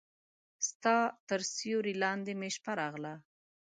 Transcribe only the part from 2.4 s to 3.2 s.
شپه راغله